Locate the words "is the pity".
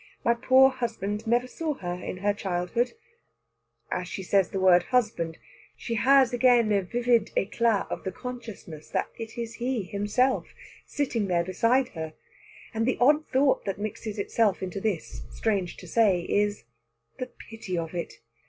16.21-17.77